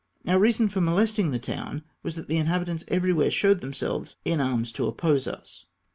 [0.25, 4.71] Our reason for molesting the town was that the inhabitants everywhere showed themselves in arms
[4.71, 5.65] to oppose us.